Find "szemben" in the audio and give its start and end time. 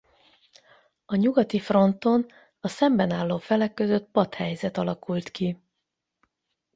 2.67-3.11